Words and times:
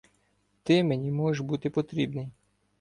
—Ти 0.63 0.83
мені 0.83 1.11
можеш 1.11 1.41
бути 1.41 1.69
потрібний. 1.69 2.27